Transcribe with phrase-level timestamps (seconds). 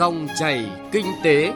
[0.00, 1.52] Dòng chảy kinh tế.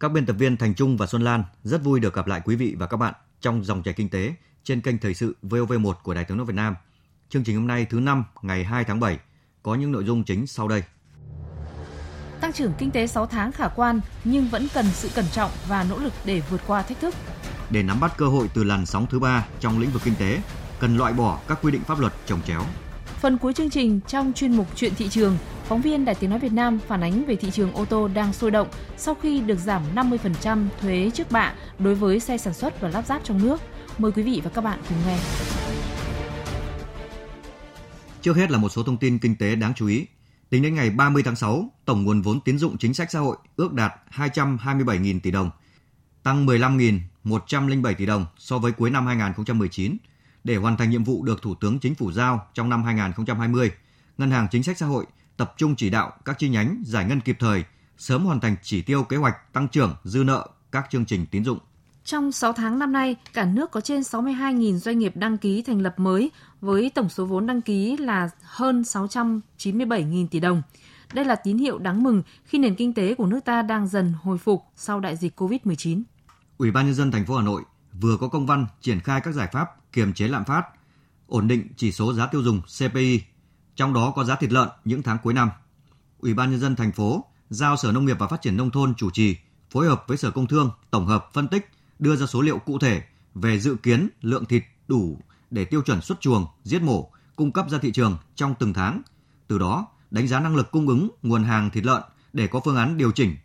[0.00, 2.56] Các biên tập viên Thành Trung và Xuân Lan rất vui được gặp lại quý
[2.56, 4.34] vị và các bạn trong dòng chảy kinh tế
[4.64, 6.74] trên kênh Thời sự VOV1 của Đài Tiếng nói Việt Nam.
[7.28, 9.18] Chương trình hôm nay thứ năm ngày 2 tháng 7
[9.62, 10.82] có những nội dung chính sau đây.
[12.40, 15.86] Tăng trưởng kinh tế 6 tháng khả quan nhưng vẫn cần sự cẩn trọng và
[15.90, 17.14] nỗ lực để vượt qua thách thức.
[17.70, 20.40] Để nắm bắt cơ hội từ làn sóng thứ ba trong lĩnh vực kinh tế,
[20.78, 22.62] cần loại bỏ các quy định pháp luật trồng chéo.
[23.20, 26.38] Phần cuối chương trình trong chuyên mục Chuyện thị trường, phóng viên Đài Tiếng nói
[26.38, 29.58] Việt Nam phản ánh về thị trường ô tô đang sôi động sau khi được
[29.58, 33.60] giảm 50% thuế trước bạ đối với xe sản xuất và lắp ráp trong nước.
[33.98, 35.18] Mời quý vị và các bạn cùng nghe.
[38.22, 40.06] Trước hết là một số thông tin kinh tế đáng chú ý.
[40.50, 43.36] Tính đến ngày 30 tháng 6, tổng nguồn vốn tín dụng chính sách xã hội
[43.56, 45.50] ước đạt 227.000 tỷ đồng,
[46.22, 49.96] tăng 15.107 tỷ đồng so với cuối năm 2019.
[50.44, 53.72] Để hoàn thành nhiệm vụ được Thủ tướng Chính phủ giao trong năm 2020,
[54.18, 57.20] Ngân hàng Chính sách Xã hội tập trung chỉ đạo các chi nhánh giải ngân
[57.20, 57.64] kịp thời,
[57.98, 61.44] sớm hoàn thành chỉ tiêu kế hoạch tăng trưởng dư nợ các chương trình tín
[61.44, 61.58] dụng.
[62.04, 65.80] Trong 6 tháng năm nay, cả nước có trên 62.000 doanh nghiệp đăng ký thành
[65.80, 70.62] lập mới với tổng số vốn đăng ký là hơn 697.000 tỷ đồng.
[71.12, 74.12] Đây là tín hiệu đáng mừng khi nền kinh tế của nước ta đang dần
[74.22, 76.02] hồi phục sau đại dịch COVID-19.
[76.58, 77.62] Ủy ban nhân dân thành phố Hà Nội
[78.00, 80.62] vừa có công văn triển khai các giải pháp kiềm chế lạm phát,
[81.26, 83.22] ổn định chỉ số giá tiêu dùng CPI,
[83.76, 85.50] trong đó có giá thịt lợn những tháng cuối năm.
[86.18, 88.94] Ủy ban nhân dân thành phố giao Sở Nông nghiệp và Phát triển nông thôn
[88.94, 89.36] chủ trì
[89.70, 92.78] phối hợp với Sở Công Thương tổng hợp phân tích, đưa ra số liệu cụ
[92.78, 93.02] thể
[93.34, 95.18] về dự kiến lượng thịt đủ
[95.50, 99.02] để tiêu chuẩn xuất chuồng, giết mổ, cung cấp ra thị trường trong từng tháng.
[99.46, 102.76] Từ đó, đánh giá năng lực cung ứng nguồn hàng thịt lợn để có phương
[102.76, 103.36] án điều chỉnh,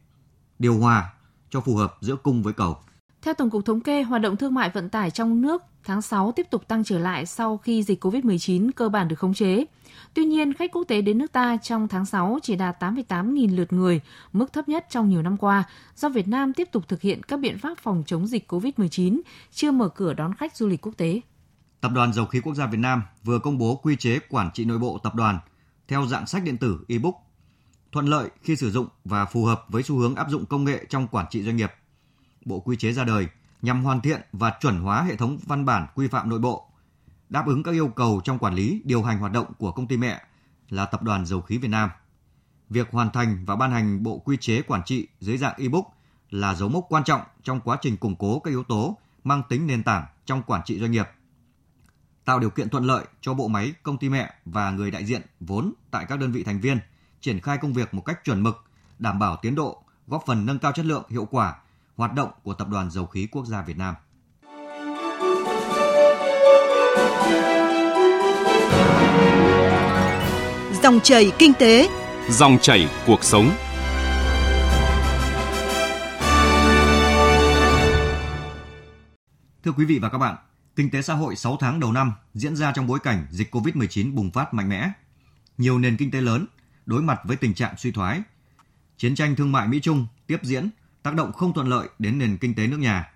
[0.60, 1.14] điều hòa
[1.50, 2.78] cho phù hợp giữa cung với cầu.
[3.22, 6.32] Theo Tổng cục Thống kê, hoạt động thương mại vận tải trong nước tháng 6
[6.32, 9.66] tiếp tục tăng trở lại sau khi dịch COVID-19 cơ bản được khống chế.
[10.14, 13.74] Tuy nhiên, khách quốc tế đến nước ta trong tháng 6 chỉ đạt 88.000 lượt
[13.74, 14.02] người,
[14.34, 15.64] mức thấp nhất trong nhiều năm qua,
[15.96, 19.20] do Việt Nam tiếp tục thực hiện các biện pháp phòng chống dịch COVID-19,
[19.52, 21.22] chưa mở cửa đón khách du lịch quốc tế.
[21.82, 24.66] Tập đoàn Dầu khí Quốc gia Việt Nam vừa công bố quy chế quản trị
[24.66, 25.40] nội bộ tập đoàn
[25.88, 27.16] theo dạng sách điện tử e-book,
[27.92, 30.86] thuận lợi khi sử dụng và phù hợp với xu hướng áp dụng công nghệ
[30.90, 31.72] trong quản trị doanh nghiệp.
[32.46, 33.28] Bộ quy chế ra đời
[33.62, 36.70] nhằm hoàn thiện và chuẩn hóa hệ thống văn bản quy phạm nội bộ,
[37.30, 39.98] đáp ứng các yêu cầu trong quản lý, điều hành hoạt động của công ty
[39.98, 40.22] mẹ
[40.70, 41.90] là Tập đoàn Dầu khí Việt Nam.
[42.70, 45.86] Việc hoàn thành và ban hành bộ quy chế quản trị dưới dạng e-book
[46.30, 49.68] là dấu mốc quan trọng trong quá trình củng cố các yếu tố mang tính
[49.68, 51.06] nền tảng trong quản trị doanh nghiệp
[52.30, 55.22] tạo điều kiện thuận lợi cho bộ máy, công ty mẹ và người đại diện
[55.40, 56.80] vốn tại các đơn vị thành viên
[57.22, 58.64] triển khai công việc một cách chuẩn mực,
[59.00, 61.56] đảm bảo tiến độ, góp phần nâng cao chất lượng, hiệu quả
[62.00, 63.96] hoạt động của Tập đoàn Dầu khí Quốc gia Việt Nam.
[70.84, 71.90] Dòng chảy kinh tế,
[72.30, 73.52] dòng chảy cuộc sống.
[79.64, 80.36] Thưa quý vị và các bạn,
[80.76, 84.16] Kinh tế xã hội 6 tháng đầu năm diễn ra trong bối cảnh dịch COVID-19
[84.16, 84.92] bùng phát mạnh mẽ.
[85.58, 86.46] Nhiều nền kinh tế lớn
[86.86, 88.22] đối mặt với tình trạng suy thoái.
[88.98, 90.70] Chiến tranh thương mại Mỹ-Trung tiếp diễn,
[91.04, 93.12] tác động không thuận lợi đến nền kinh tế nước nhà.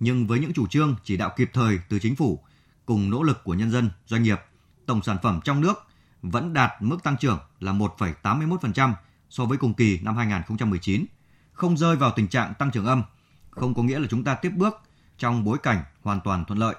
[0.00, 2.42] Nhưng với những chủ trương chỉ đạo kịp thời từ chính phủ
[2.86, 4.40] cùng nỗ lực của nhân dân, doanh nghiệp,
[4.86, 5.74] tổng sản phẩm trong nước
[6.22, 8.92] vẫn đạt mức tăng trưởng là 1,81%
[9.30, 11.04] so với cùng kỳ năm 2019,
[11.52, 13.02] không rơi vào tình trạng tăng trưởng âm,
[13.50, 14.74] không có nghĩa là chúng ta tiếp bước
[15.18, 16.74] trong bối cảnh hoàn toàn thuận lợi.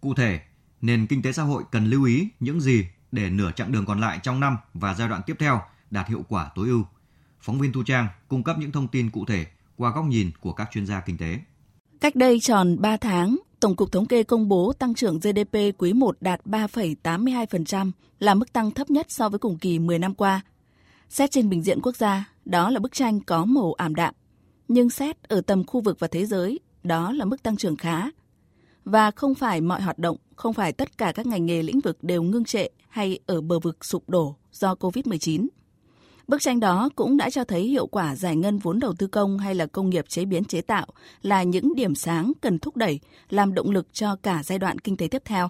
[0.00, 0.40] Cụ thể,
[0.80, 4.00] nền kinh tế xã hội cần lưu ý những gì để nửa chặng đường còn
[4.00, 6.84] lại trong năm và giai đoạn tiếp theo đạt hiệu quả tối ưu.
[7.40, 9.46] Phóng viên Thu Trang cung cấp những thông tin cụ thể
[9.76, 11.38] qua góc nhìn của các chuyên gia kinh tế.
[12.00, 15.92] Cách đây tròn 3 tháng, Tổng cục Thống kê công bố tăng trưởng GDP quý
[15.92, 20.40] 1 đạt 3,82%, là mức tăng thấp nhất so với cùng kỳ 10 năm qua.
[21.08, 24.14] Xét trên bình diện quốc gia, đó là bức tranh có màu ảm đạm.
[24.68, 28.10] Nhưng xét ở tầm khu vực và thế giới, đó là mức tăng trưởng khá,
[28.84, 31.98] và không phải mọi hoạt động, không phải tất cả các ngành nghề lĩnh vực
[32.02, 35.46] đều ngưng trệ hay ở bờ vực sụp đổ do COVID-19.
[36.28, 39.38] Bức tranh đó cũng đã cho thấy hiệu quả giải ngân vốn đầu tư công
[39.38, 40.86] hay là công nghiệp chế biến chế tạo
[41.22, 43.00] là những điểm sáng cần thúc đẩy,
[43.30, 45.48] làm động lực cho cả giai đoạn kinh tế tiếp theo.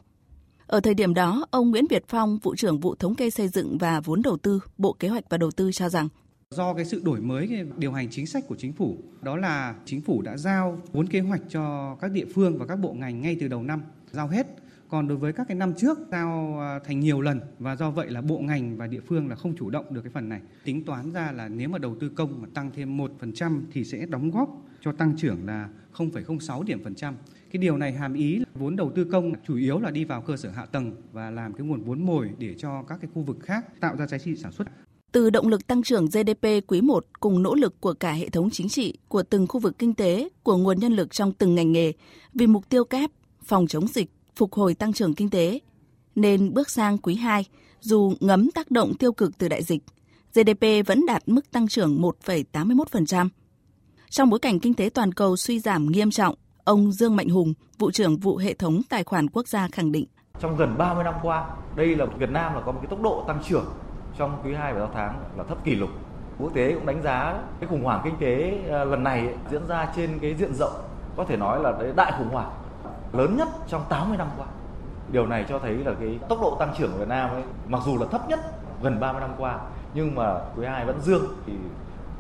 [0.67, 3.79] Ở thời điểm đó, ông Nguyễn Việt Phong, vụ trưởng vụ thống kê xây dựng
[3.79, 6.09] và vốn đầu tư, Bộ Kế hoạch và Đầu tư cho rằng
[6.51, 9.75] Do cái sự đổi mới cái điều hành chính sách của chính phủ, đó là
[9.85, 13.23] chính phủ đã giao vốn kế hoạch cho các địa phương và các bộ ngành
[13.23, 13.83] ngay từ đầu năm,
[14.13, 14.47] giao hết
[14.89, 18.11] còn đối với các cái năm trước giao à, thành nhiều lần và do vậy
[18.11, 20.41] là bộ ngành và địa phương là không chủ động được cái phần này.
[20.65, 24.07] Tính toán ra là nếu mà đầu tư công mà tăng thêm 1% thì sẽ
[24.07, 24.49] đóng góp
[24.81, 27.15] cho tăng trưởng là 0,06 điểm phần trăm.
[27.53, 30.23] Cái điều này hàm ý là vốn đầu tư công chủ yếu là đi vào
[30.23, 33.23] cơ sở hạ tầng và làm cái nguồn vốn mồi để cho các cái khu
[33.23, 34.69] vực khác tạo ra giá trị sản xuất.
[35.13, 38.51] Từ động lực tăng trưởng GDP quý 1 cùng nỗ lực của cả hệ thống
[38.51, 41.73] chính trị, của từng khu vực kinh tế, của nguồn nhân lực trong từng ngành
[41.73, 41.93] nghề
[42.35, 43.11] vì mục tiêu kép
[43.43, 45.61] phòng chống dịch, phục hồi tăng trưởng kinh tế.
[46.15, 47.45] Nên bước sang quý 2,
[47.81, 49.83] dù ngấm tác động tiêu cực từ đại dịch,
[50.35, 53.29] GDP vẫn đạt mức tăng trưởng 1,81%.
[54.11, 56.35] Trong bối cảnh kinh tế toàn cầu suy giảm nghiêm trọng,
[56.65, 60.07] ông Dương Mạnh Hùng, vụ trưởng vụ hệ thống tài khoản quốc gia khẳng định.
[60.41, 63.25] Trong gần 30 năm qua, đây là Việt Nam là có một cái tốc độ
[63.29, 63.65] tăng trưởng
[64.19, 65.91] trong quý 2 và 6 tháng là thấp kỷ lục.
[66.39, 69.93] Quốc tế cũng đánh giá cái khủng hoảng kinh tế ờ, lần này diễn ra
[69.97, 70.75] trên cái diện rộng
[71.17, 72.51] có thể nói là đại khủng hoảng
[73.17, 74.47] lớn nhất trong 80 năm qua.
[75.13, 77.83] Điều này cho thấy là cái tốc độ tăng trưởng của Việt Nam ấy, mặc
[77.87, 78.41] dù là thấp nhất
[78.83, 79.59] gần 30 năm qua
[79.95, 81.53] nhưng mà quý 2 vẫn dương thì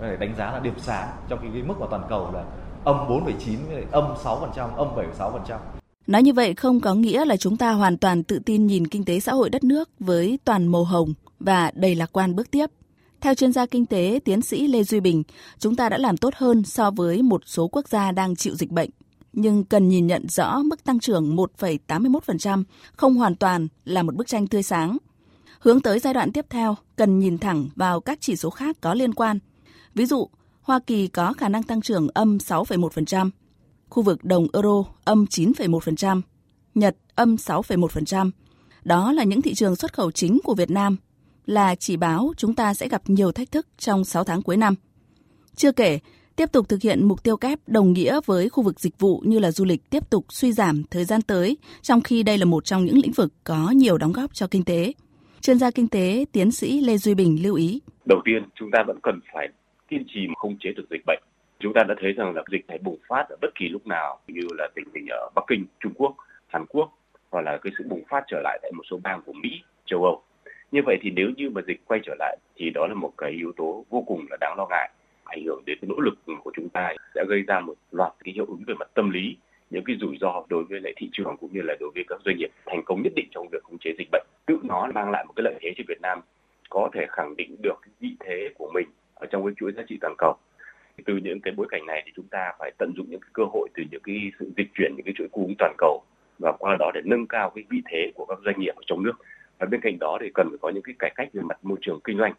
[0.01, 2.45] phải đánh giá là điểm sáng trong khi cái mức của toàn cầu là
[2.85, 3.57] âm 4,9
[3.91, 4.89] âm 6%, âm
[5.19, 5.59] 7,6%.
[6.07, 9.05] Nói như vậy không có nghĩa là chúng ta hoàn toàn tự tin nhìn kinh
[9.05, 12.67] tế xã hội đất nước với toàn màu hồng và đầy lạc quan bước tiếp.
[13.21, 15.23] Theo chuyên gia kinh tế tiến sĩ Lê Duy Bình,
[15.59, 18.71] chúng ta đã làm tốt hơn so với một số quốc gia đang chịu dịch
[18.71, 18.91] bệnh.
[19.37, 22.65] Nhưng cần nhìn nhận rõ mức tăng trưởng 1,81%
[22.97, 24.97] không hoàn toàn là một bức tranh tươi sáng.
[25.61, 28.95] Hướng tới giai đoạn tiếp theo, cần nhìn thẳng vào các chỉ số khác có
[28.95, 29.39] liên quan.
[29.95, 30.29] Ví dụ,
[30.63, 33.31] Hoa Kỳ có khả năng tăng trưởng âm 6,1%,
[33.89, 36.21] khu vực đồng euro âm 9,1%,
[36.75, 38.31] Nhật âm 6,1%.
[38.85, 40.97] Đó là những thị trường xuất khẩu chính của Việt Nam,
[41.47, 44.75] là chỉ báo chúng ta sẽ gặp nhiều thách thức trong 6 tháng cuối năm.
[45.57, 45.99] Chưa kể,
[46.37, 49.39] tiếp tục thực hiện mục tiêu kép đồng nghĩa với khu vực dịch vụ như
[49.39, 52.65] là du lịch tiếp tục suy giảm thời gian tới, trong khi đây là một
[52.65, 54.93] trong những lĩnh vực có nhiều đóng góp cho kinh tế.
[55.41, 57.81] Chuyên gia kinh tế tiến sĩ Lê Duy Bình lưu ý.
[58.05, 59.49] Đầu tiên, chúng ta vẫn cần phải
[59.89, 61.23] kiên trì không chế được dịch bệnh.
[61.61, 64.19] Chúng ta đã thấy rằng là dịch này bùng phát ở bất kỳ lúc nào
[64.29, 66.17] như là tình hình ở Bắc Kinh, Trung Quốc,
[66.47, 66.99] Hàn Quốc
[67.31, 69.51] hoặc là cái sự bùng phát trở lại tại một số bang của Mỹ,
[69.87, 70.23] châu Âu.
[70.73, 73.31] Như vậy thì nếu như mà dịch quay trở lại thì đó là một cái
[73.31, 74.91] yếu tố vô cùng là đáng lo ngại
[75.27, 78.33] ảnh hưởng đến cái nỗ lực của chúng ta sẽ gây ra một loạt cái
[78.35, 79.37] hiệu ứng về mặt tâm lý,
[79.71, 82.21] những cái rủi ro đối với lại thị trường cũng như là đối với các
[82.25, 84.27] doanh nghiệp thành công nhất định trong việc khống chế dịch bệnh.
[84.47, 86.21] Tự nó mang lại một cái lợi thế cho Việt Nam,
[86.71, 89.83] có thể khẳng định được cái vị thế của mình ở trong cái chuỗi giá
[89.89, 90.37] trị toàn cầu.
[91.05, 93.45] Từ những cái bối cảnh này thì chúng ta phải tận dụng những cái cơ
[93.53, 96.03] hội từ những cái sự dịch chuyển, những cái chuỗi cung ứng toàn cầu
[96.39, 99.03] và qua đó để nâng cao cái vị thế của các doanh nghiệp ở trong
[99.03, 99.13] nước.
[99.59, 101.79] Và bên cạnh đó thì cần phải có những cái cải cách về mặt môi
[101.81, 102.33] trường kinh doanh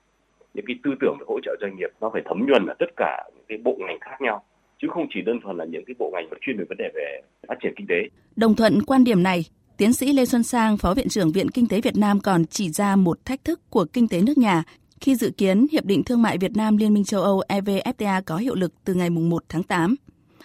[0.57, 2.91] những cái tư tưởng để hỗ trợ doanh nghiệp nó phải thấm nhuần ở tất
[2.97, 4.43] cả những cái bộ ngành khác nhau
[4.81, 7.21] chứ không chỉ đơn thuần là những cái bộ ngành chuyên về vấn đề về
[7.47, 8.09] phát triển kinh tế.
[8.35, 9.45] Đồng thuận quan điểm này,
[9.77, 12.69] tiến sĩ Lê Xuân Sang, Phó Viện trưởng Viện Kinh tế Việt Nam còn chỉ
[12.69, 14.63] ra một thách thức của kinh tế nước nhà
[15.01, 18.37] khi dự kiến Hiệp định Thương mại Việt Nam Liên minh châu Âu EVFTA có
[18.37, 19.95] hiệu lực từ ngày 1 tháng 8.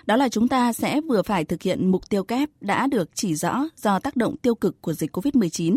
[0.07, 3.35] Đó là chúng ta sẽ vừa phải thực hiện mục tiêu kép đã được chỉ
[3.35, 5.77] rõ do tác động tiêu cực của dịch COVID-19,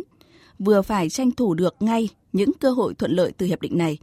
[0.60, 3.98] vừa phải tranh thủ được ngay những cơ hội thuận lợi từ hiệp định này.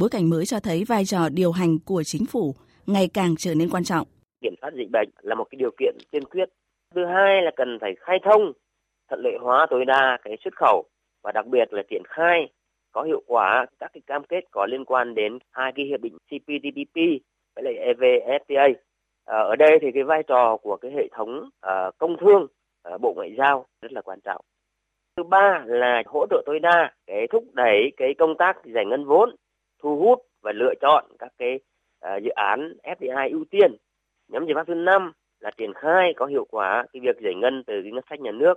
[0.00, 2.54] Bối cảnh mới cho thấy vai trò điều hành của chính phủ
[2.86, 4.06] ngày càng trở nên quan trọng.
[4.40, 6.48] Kiểm soát dịch bệnh là một cái điều kiện tiên quyết.
[6.94, 8.52] Thứ hai là cần phải khai thông,
[9.08, 10.84] thuận lợi hóa tối đa cái xuất khẩu
[11.22, 12.48] và đặc biệt là triển khai
[12.92, 16.18] có hiệu quả các cái cam kết có liên quan đến hai cái hiệp định
[16.18, 16.96] CPTPP
[17.54, 18.74] với lại EVFTA.
[19.24, 22.46] Ờ, ở đây thì cái vai trò của cái hệ thống ờ, công thương,
[22.82, 24.40] ờ, bộ ngoại giao rất là quan trọng.
[25.16, 29.04] Thứ ba là hỗ trợ tối đa cái thúc đẩy cái công tác giải ngân
[29.04, 29.36] vốn,
[29.86, 31.60] thu hút và lựa chọn các cái
[32.06, 33.76] uh, dự án FDI ưu tiên.
[34.28, 37.62] Nhóm giải pháp thứ năm là triển khai có hiệu quả cái việc giải ngân
[37.66, 38.54] từ cái ngân sách nhà nước.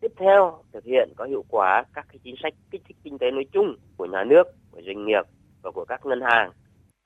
[0.00, 3.30] Tiếp theo thực hiện có hiệu quả các cái chính sách kích thích kinh tế
[3.30, 5.22] nói chung của nhà nước, của doanh nghiệp
[5.62, 6.50] và của các ngân hàng.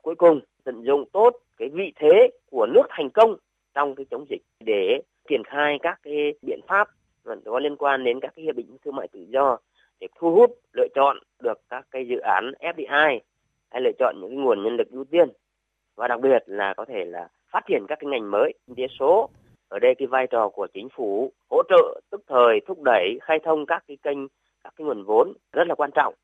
[0.03, 3.37] Cuối cùng tận dụng tốt cái vị thế của nước thành công
[3.75, 6.89] trong cái chống dịch để triển khai các cái biện pháp
[7.45, 9.59] có liên quan đến các cái hiệp định thương mại tự do
[10.01, 13.19] để thu hút lựa chọn được các cái dự án FDI
[13.71, 15.29] hay lựa chọn những cái nguồn nhân lực ưu tiên
[15.97, 18.87] và đặc biệt là có thể là phát triển các cái ngành mới kinh tế
[18.99, 19.31] số
[19.69, 23.39] ở đây cái vai trò của chính phủ hỗ trợ tức thời thúc đẩy khai
[23.45, 24.19] thông các cái kênh
[24.65, 26.15] các cái nguồn vốn rất là quan trọng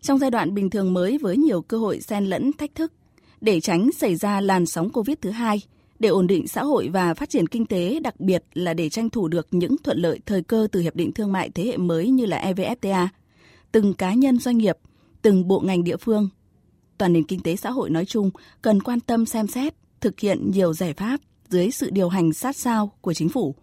[0.00, 2.92] trong giai đoạn bình thường mới với nhiều cơ hội xen lẫn thách thức
[3.40, 5.58] để tránh xảy ra làn sóng covid thứ hai
[6.00, 9.10] để ổn định xã hội và phát triển kinh tế, đặc biệt là để tranh
[9.10, 12.10] thủ được những thuận lợi thời cơ từ hiệp định thương mại thế hệ mới
[12.10, 13.06] như là EVFTA.
[13.72, 14.76] Từng cá nhân doanh nghiệp,
[15.22, 16.28] từng bộ ngành địa phương,
[17.00, 18.30] toàn nền kinh tế xã hội nói chung
[18.62, 22.56] cần quan tâm xem xét, thực hiện nhiều giải pháp dưới sự điều hành sát
[22.56, 23.54] sao của chính phủ.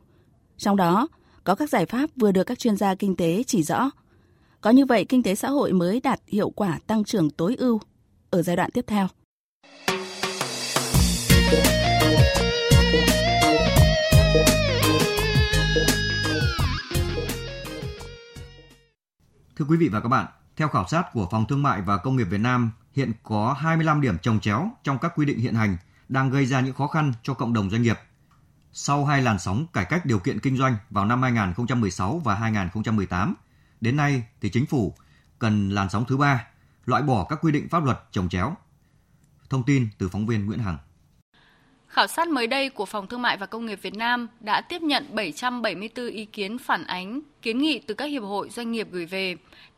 [0.57, 1.07] Trong đó,
[1.43, 3.89] có các giải pháp vừa được các chuyên gia kinh tế chỉ rõ.
[4.61, 7.79] Có như vậy, kinh tế xã hội mới đạt hiệu quả tăng trưởng tối ưu
[8.29, 9.07] ở giai đoạn tiếp theo.
[19.55, 20.25] Thưa quý vị và các bạn,
[20.57, 24.01] theo khảo sát của Phòng Thương mại và Công nghiệp Việt Nam, hiện có 25
[24.01, 25.77] điểm trồng chéo trong các quy định hiện hành
[26.09, 27.99] đang gây ra những khó khăn cho cộng đồng doanh nghiệp.
[28.71, 33.35] Sau hai làn sóng cải cách điều kiện kinh doanh vào năm 2016 và 2018,
[33.81, 34.93] đến nay thì chính phủ
[35.39, 36.47] cần làn sóng thứ ba,
[36.85, 38.55] loại bỏ các quy định pháp luật trồng chéo.
[39.49, 40.77] Thông tin từ phóng viên Nguyễn Hằng.
[41.87, 44.81] Khảo sát mới đây của Phòng Thương mại và Công nghiệp Việt Nam đã tiếp
[44.81, 49.05] nhận 774 ý kiến phản ánh, kiến nghị từ các hiệp hội doanh nghiệp gửi
[49.05, 49.35] về.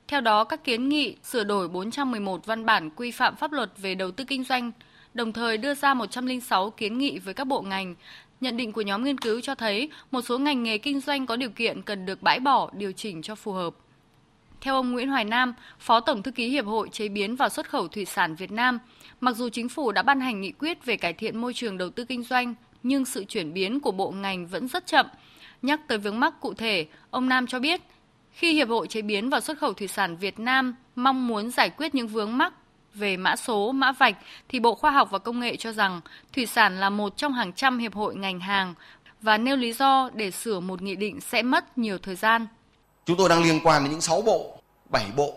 [0.10, 3.96] Theo đó, các kiến nghị sửa đổi 411 văn bản quy phạm pháp luật về
[3.96, 4.72] đầu tư kinh doanh,
[5.14, 7.96] đồng thời đưa ra 106 kiến nghị với các bộ ngành.
[8.42, 11.36] Nhận định của nhóm nghiên cứu cho thấy một số ngành nghề kinh doanh có
[11.36, 13.74] điều kiện cần được bãi bỏ, điều chỉnh cho phù hợp.
[14.62, 17.70] Theo ông Nguyễn Hoài Nam, Phó Tổng thư ký Hiệp hội Chế biến và Xuất
[17.70, 18.80] khẩu Thủy sản Việt Nam,
[19.22, 21.90] mặc dù chính phủ đã ban hành nghị quyết về cải thiện môi trường đầu
[21.90, 25.06] tư kinh doanh, nhưng sự chuyển biến của bộ ngành vẫn rất chậm.
[25.62, 27.82] Nhắc tới vướng mắc cụ thể, ông Nam cho biết,
[28.40, 31.70] khi Hiệp hội Chế biến và Xuất khẩu Thủy sản Việt Nam mong muốn giải
[31.70, 32.54] quyết những vướng mắc
[32.94, 34.16] về mã số, mã vạch,
[34.50, 36.02] thì Bộ Khoa học và Công nghệ cho rằng
[36.34, 38.74] thủy sản là một trong hàng trăm hiệp hội ngành hàng
[39.22, 42.48] và nêu lý do để sửa một nghị định sẽ mất nhiều thời gian.
[43.06, 45.34] Chúng tôi đang liên quan đến những 6 bộ, 7 bộ.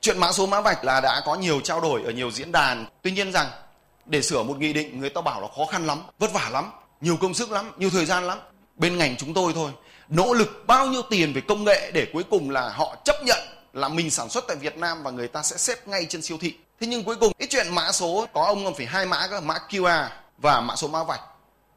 [0.00, 2.86] Chuyện mã số mã vạch là đã có nhiều trao đổi ở nhiều diễn đàn.
[3.02, 3.46] Tuy nhiên rằng
[4.06, 6.70] để sửa một nghị định người ta bảo là khó khăn lắm, vất vả lắm,
[7.00, 8.38] nhiều công sức lắm, nhiều thời gian lắm.
[8.76, 9.70] Bên ngành chúng tôi thôi,
[10.08, 13.38] nỗ lực bao nhiêu tiền về công nghệ để cuối cùng là họ chấp nhận
[13.72, 16.38] là mình sản xuất tại Việt Nam và người ta sẽ xếp ngay trên siêu
[16.40, 16.54] thị.
[16.80, 19.40] Thế nhưng cuối cùng cái chuyện mã số có ông còn phải hai mã cơ,
[19.40, 20.08] mã QR
[20.38, 21.20] và mã số mã vạch.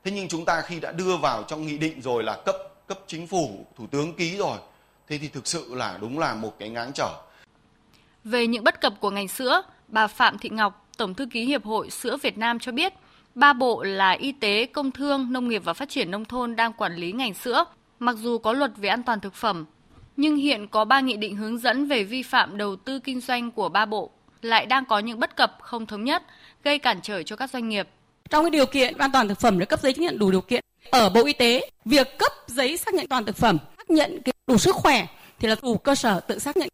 [0.04, 2.56] Thế nhưng chúng ta khi đã đưa vào trong nghị định rồi là cấp
[2.88, 4.58] cấp chính phủ, thủ tướng ký rồi
[5.08, 7.10] thế thì thực sự là đúng là một cái ngáng trở.
[8.24, 11.66] Về những bất cập của ngành sữa, bà Phạm Thị Ngọc, Tổng thư ký Hiệp
[11.66, 12.94] hội Sữa Việt Nam cho biết,
[13.36, 16.74] ba bộ là Y tế, Công thương, Nông nghiệp và Phát triển Nông thôn đang
[16.74, 17.66] quản lý ngành sữa,
[18.00, 19.66] mặc dù có luật về an toàn thực phẩm.
[20.18, 23.52] Nhưng hiện có ba nghị định hướng dẫn về vi phạm đầu tư kinh doanh
[23.52, 24.10] của ba bộ
[24.42, 26.24] lại đang có những bất cập không thống nhất,
[26.64, 27.88] gây cản trở cho các doanh nghiệp.
[28.30, 30.42] Trong cái điều kiện an toàn thực phẩm để cấp giấy chứng nhận đủ điều
[30.42, 33.90] kiện ở Bộ Y tế, việc cấp giấy xác nhận an toàn thực phẩm, xác
[33.90, 35.08] nhận đủ sức khỏe
[35.40, 36.70] thì là đủ cơ sở tự xác nhận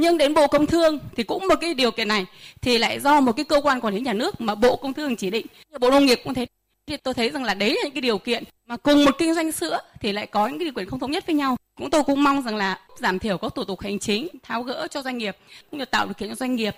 [0.00, 2.26] nhưng đến bộ công thương thì cũng một cái điều kiện này
[2.60, 5.16] thì lại do một cái cơ quan quản lý nhà nước mà bộ công thương
[5.16, 5.46] chỉ định
[5.80, 6.46] bộ nông nghiệp cũng thế
[6.90, 9.34] thì tôi thấy rằng là đấy là những cái điều kiện mà cùng một kinh
[9.34, 11.90] doanh sữa thì lại có những cái điều kiện không thống nhất với nhau cũng
[11.90, 15.02] tôi cũng mong rằng là giảm thiểu các thủ tục hành chính tháo gỡ cho
[15.02, 15.36] doanh nghiệp
[15.70, 16.74] cũng như tạo điều kiện cho doanh nghiệp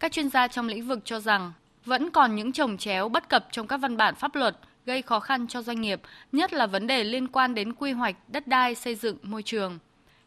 [0.00, 1.52] các chuyên gia trong lĩnh vực cho rằng
[1.84, 5.20] vẫn còn những trồng chéo bất cập trong các văn bản pháp luật gây khó
[5.20, 6.00] khăn cho doanh nghiệp,
[6.32, 9.78] nhất là vấn đề liên quan đến quy hoạch, đất đai, xây dựng, môi trường.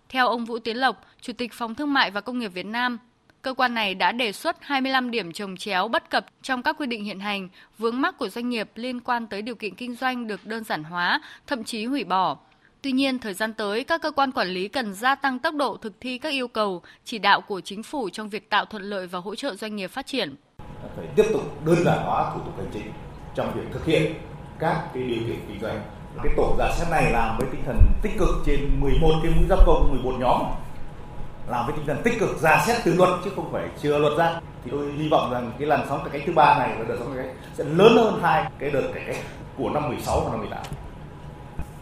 [0.10, 2.98] Theo ông Vũ Tiến Lộc, Chủ tịch Phòng Thương mại và Công nghiệp Việt Nam,
[3.42, 6.88] cơ quan này đã đề xuất 25 điểm trồng chéo bất cập trong các quy
[6.88, 10.28] định hiện hành, vướng mắc của doanh nghiệp liên quan tới điều kiện kinh doanh
[10.28, 12.38] được đơn giản hóa, thậm chí hủy bỏ.
[12.82, 15.78] Tuy nhiên, thời gian tới, các cơ quan quản lý cần gia tăng tốc độ
[15.78, 19.08] thực thi các yêu cầu, chỉ đạo của chính phủ trong việc tạo thuận lợi
[19.08, 20.36] và hỗ trợ doanh nghiệp phát triển.
[20.96, 22.92] Phải tiếp tục đơn giản hóa thủ tục hành chính
[23.36, 24.14] trong việc thực hiện
[24.60, 25.82] các cái điều kiện kinh doanh
[26.24, 29.46] cái tổ giả xét này làm với tinh thần tích cực trên 11 cái mũi
[29.50, 30.42] giáp công 11 nhóm
[31.50, 34.18] làm với tinh thần tích cực ra xét từ luật chứ không phải chưa luật
[34.18, 34.40] ra.
[34.64, 36.96] Thì tôi hy vọng rằng cái làn sóng cải cách thứ ba này và đợt
[37.00, 39.18] sóng cải cách sẽ lớn hơn hai cái đợt cải cách
[39.58, 40.64] của năm 16 và năm 18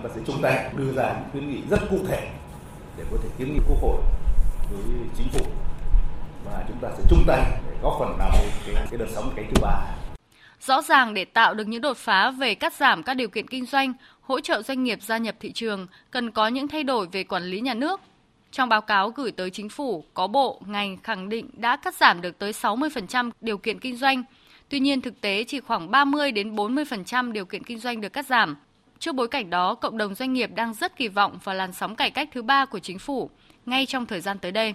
[0.03, 2.27] và sẽ chung tay đưa ra những khuyến nghị rất cụ thể
[2.97, 4.01] để có thể kiến nghị quốc hội
[4.71, 4.81] với
[5.17, 5.45] chính phủ.
[6.45, 8.31] Và chúng ta sẽ chung tay để góp phần làm
[8.65, 9.81] cái, cái đợt sóng cái thứ ba.
[10.61, 13.65] Rõ ràng để tạo được những đột phá về cắt giảm các điều kiện kinh
[13.65, 17.23] doanh, hỗ trợ doanh nghiệp gia nhập thị trường, cần có những thay đổi về
[17.23, 18.01] quản lý nhà nước.
[18.51, 22.21] Trong báo cáo gửi tới chính phủ, có bộ, ngành khẳng định đã cắt giảm
[22.21, 24.23] được tới 60% điều kiện kinh doanh.
[24.69, 28.25] Tuy nhiên thực tế chỉ khoảng 30 đến 40% điều kiện kinh doanh được cắt
[28.25, 28.55] giảm.
[28.99, 31.95] Trước bối cảnh đó, cộng đồng doanh nghiệp đang rất kỳ vọng vào làn sóng
[31.95, 33.29] cải cách thứ ba của chính phủ
[33.65, 34.73] ngay trong thời gian tới đây.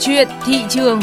[0.00, 1.00] Chuyện thị trường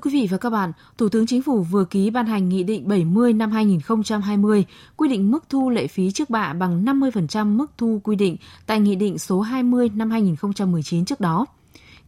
[0.00, 2.62] Thưa quý vị và các bạn, Thủ tướng Chính phủ vừa ký ban hành Nghị
[2.62, 4.64] định 70 năm 2020
[4.96, 8.80] quy định mức thu lệ phí trước bạ bằng 50% mức thu quy định tại
[8.80, 11.46] Nghị định số 20 năm 2019 trước đó.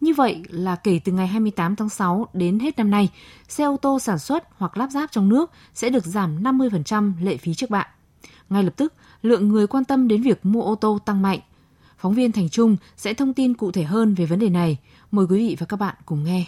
[0.00, 3.08] Như vậy là kể từ ngày 28 tháng 6 đến hết năm nay,
[3.48, 7.36] xe ô tô sản xuất hoặc lắp ráp trong nước sẽ được giảm 50% lệ
[7.36, 7.86] phí trước bạ.
[8.50, 11.40] Ngay lập tức, lượng người quan tâm đến việc mua ô tô tăng mạnh.
[11.98, 14.78] Phóng viên Thành Trung sẽ thông tin cụ thể hơn về vấn đề này.
[15.10, 16.46] Mời quý vị và các bạn cùng nghe.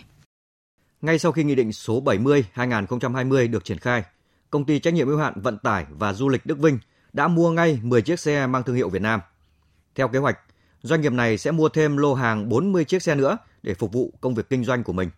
[1.04, 4.02] Ngay sau khi Nghị định số 70-2020 được triển khai,
[4.50, 6.78] công ty trách nhiệm hữu hạn vận tải và du lịch Đức Vinh
[7.12, 9.20] đã mua ngay 10 chiếc xe mang thương hiệu Việt Nam.
[9.94, 10.38] Theo kế hoạch,
[10.82, 14.12] doanh nghiệp này sẽ mua thêm lô hàng 40 chiếc xe nữa để phục vụ
[14.20, 15.10] công việc kinh doanh của mình.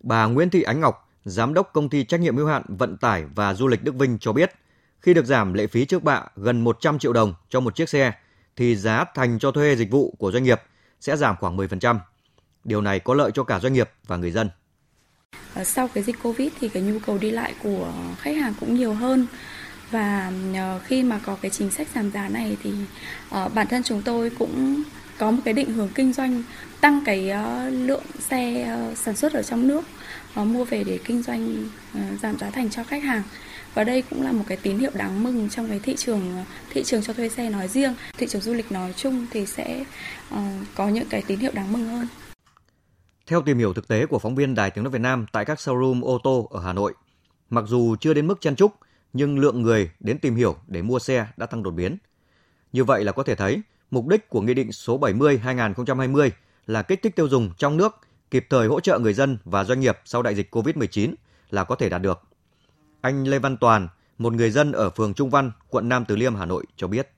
[0.00, 3.24] Bà Nguyễn Thị Ánh Ngọc, giám đốc công ty trách nhiệm hữu hạn vận tải
[3.34, 4.52] và du lịch Đức Vinh cho biết,
[5.00, 8.12] khi được giảm lệ phí trước bạ gần 100 triệu đồng cho một chiếc xe
[8.56, 10.62] thì giá thành cho thuê dịch vụ của doanh nghiệp
[11.00, 11.98] sẽ giảm khoảng 10%.
[12.64, 14.48] Điều này có lợi cho cả doanh nghiệp và người dân.
[15.58, 18.74] Ờ, sau cái dịch Covid thì cái nhu cầu đi lại của khách hàng cũng
[18.74, 19.26] nhiều hơn.
[19.90, 22.70] Và ờ, khi mà có cái chính sách giảm giá này thì
[23.30, 24.82] ờ, bản thân chúng tôi cũng
[25.18, 26.42] có một cái định hướng kinh doanh,
[26.80, 27.32] tăng cái
[27.70, 29.84] lượng xe sản xuất ở trong nước
[30.34, 31.68] mua về để kinh doanh
[32.22, 33.22] giảm giá thành cho khách hàng.
[33.74, 36.82] Và đây cũng là một cái tín hiệu đáng mừng trong cái thị trường thị
[36.84, 39.84] trường cho thuê xe nói riêng, thị trường du lịch nói chung thì sẽ
[40.74, 42.06] có những cái tín hiệu đáng mừng hơn
[43.28, 45.58] theo tìm hiểu thực tế của phóng viên Đài Tiếng nói Việt Nam tại các
[45.58, 46.94] showroom ô tô ở Hà Nội,
[47.50, 48.72] mặc dù chưa đến mức chen chúc,
[49.12, 51.96] nhưng lượng người đến tìm hiểu để mua xe đã tăng đột biến.
[52.72, 56.30] Như vậy là có thể thấy, mục đích của Nghị định số 70-2020
[56.66, 57.96] là kích thích tiêu dùng trong nước,
[58.30, 61.14] kịp thời hỗ trợ người dân và doanh nghiệp sau đại dịch COVID-19
[61.50, 62.22] là có thể đạt được.
[63.00, 66.34] Anh Lê Văn Toàn, một người dân ở phường Trung Văn, quận Nam Từ Liêm,
[66.34, 67.08] Hà Nội cho biết.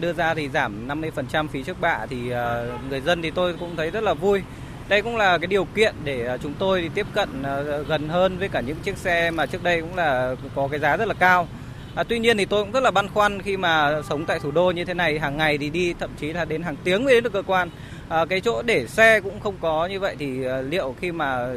[0.00, 3.76] Đưa ra thì giảm 50% phí trước bạ thì ờ, người dân thì tôi cũng
[3.76, 4.42] thấy rất là vui
[4.88, 8.38] đây cũng là cái điều kiện để à, chúng tôi tiếp cận à, gần hơn
[8.38, 11.14] với cả những chiếc xe mà trước đây cũng là có cái giá rất là
[11.14, 11.48] cao.
[11.94, 14.50] À, tuy nhiên thì tôi cũng rất là băn khoăn khi mà sống tại thủ
[14.50, 17.14] đô như thế này hàng ngày thì đi thậm chí là đến hàng tiếng mới
[17.14, 17.70] đến được cơ quan.
[18.08, 21.48] À, cái chỗ để xe cũng không có như vậy thì à, liệu khi mà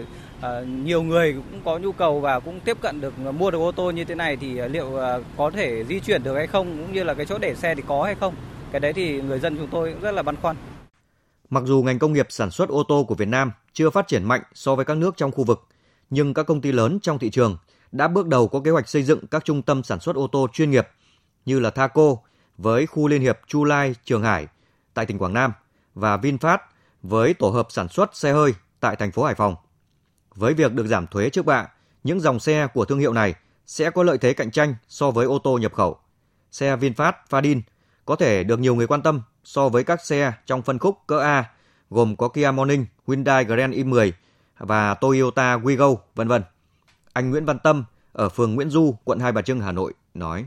[0.41, 0.49] à,
[0.83, 3.91] nhiều người cũng có nhu cầu và cũng tiếp cận được mua được ô tô
[3.91, 7.03] như thế này thì liệu à, có thể di chuyển được hay không cũng như
[7.03, 8.35] là cái chỗ để xe thì có hay không?
[8.71, 10.55] Cái đấy thì người dân chúng tôi cũng rất là băn khoăn.
[11.49, 14.23] Mặc dù ngành công nghiệp sản xuất ô tô của Việt Nam chưa phát triển
[14.23, 15.67] mạnh so với các nước trong khu vực,
[16.09, 17.57] nhưng các công ty lớn trong thị trường
[17.91, 20.47] đã bước đầu có kế hoạch xây dựng các trung tâm sản xuất ô tô
[20.53, 20.87] chuyên nghiệp
[21.45, 22.15] như là Thaco
[22.57, 24.47] với khu liên hiệp Chu Lai Trường Hải
[24.93, 25.51] tại tỉnh Quảng Nam
[25.95, 26.57] và VinFast
[27.03, 29.55] với tổ hợp sản xuất xe hơi tại thành phố Hải Phòng.
[30.35, 31.67] Với việc được giảm thuế trước bạ,
[32.03, 33.35] những dòng xe của thương hiệu này
[33.65, 35.97] sẽ có lợi thế cạnh tranh so với ô tô nhập khẩu.
[36.51, 37.61] Xe VinFast Fadin
[38.07, 41.19] có thể được nhiều người quan tâm so với các xe trong phân khúc cỡ
[41.19, 41.45] A
[41.89, 44.11] gồm có Kia Morning, Hyundai Grand i10
[44.57, 46.43] và Toyota Wigo, vân vân.
[47.13, 50.45] Anh Nguyễn Văn Tâm ở phường Nguyễn Du, quận Hai Bà Trưng, Hà Nội nói: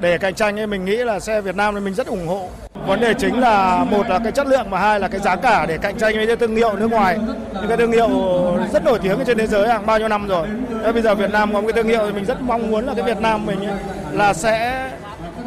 [0.00, 2.50] Để cạnh tranh ấy mình nghĩ là xe Việt Nam thì mình rất ủng hộ.
[2.86, 5.66] Vấn đề chính là một là cái chất lượng và hai là cái giá cả
[5.66, 7.18] để cạnh tranh với những thương hiệu nước ngoài.
[7.54, 8.08] Những cái thương hiệu
[8.72, 10.48] rất nổi tiếng trên thế giới hàng bao nhiêu năm rồi.
[10.84, 12.86] Thế bây giờ Việt Nam có một cái thương hiệu thì mình rất mong muốn
[12.86, 13.58] là cái Việt Nam mình
[14.12, 14.90] là sẽ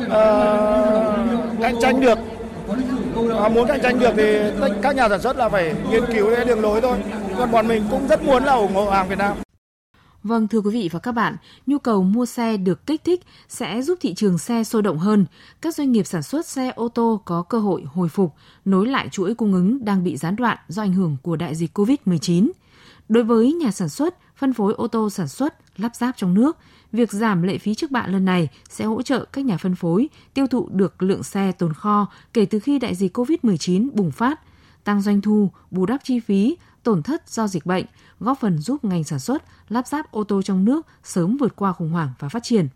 [0.05, 2.17] uh, cạnh tranh được
[3.39, 4.37] à, muốn cạnh tranh được thì
[4.81, 6.97] các nhà sản xuất là phải nghiên cứu cái đường lối thôi.
[7.37, 9.37] Còn bọn mình cũng rất muốn là ủng hộ hàng Việt Nam.
[10.23, 11.35] Vâng thưa quý vị và các bạn,
[11.65, 15.25] nhu cầu mua xe được kích thích sẽ giúp thị trường xe sôi động hơn.
[15.61, 18.33] Các doanh nghiệp sản xuất xe ô tô có cơ hội hồi phục,
[18.65, 21.77] nối lại chuỗi cung ứng đang bị gián đoạn do ảnh hưởng của đại dịch
[21.77, 22.49] COVID-19.
[23.09, 26.57] Đối với nhà sản xuất, phân phối ô tô sản xuất, lắp ráp trong nước,
[26.93, 30.09] việc giảm lệ phí trước bạ lần này sẽ hỗ trợ các nhà phân phối
[30.33, 34.39] tiêu thụ được lượng xe tồn kho kể từ khi đại dịch COVID-19 bùng phát,
[34.83, 37.85] tăng doanh thu, bù đắp chi phí, tổn thất do dịch bệnh,
[38.19, 41.73] góp phần giúp ngành sản xuất, lắp ráp ô tô trong nước sớm vượt qua
[41.73, 42.67] khủng hoảng và phát triển.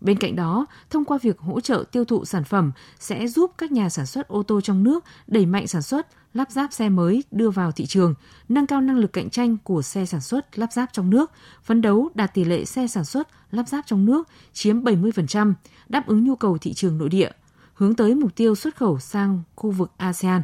[0.00, 3.72] Bên cạnh đó, thông qua việc hỗ trợ tiêu thụ sản phẩm sẽ giúp các
[3.72, 7.24] nhà sản xuất ô tô trong nước đẩy mạnh sản xuất, lắp ráp xe mới
[7.30, 8.14] đưa vào thị trường,
[8.48, 11.30] nâng cao năng lực cạnh tranh của xe sản xuất lắp ráp trong nước,
[11.64, 15.52] phấn đấu đạt tỷ lệ xe sản xuất lắp ráp trong nước chiếm 70%,
[15.88, 17.30] đáp ứng nhu cầu thị trường nội địa,
[17.74, 20.42] hướng tới mục tiêu xuất khẩu sang khu vực ASEAN.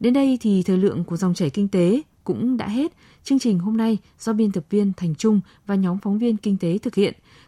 [0.00, 2.92] Đến đây thì thời lượng của dòng chảy kinh tế cũng đã hết.
[3.24, 6.56] Chương trình hôm nay do biên tập viên Thành Trung và nhóm phóng viên kinh
[6.58, 7.14] tế thực hiện.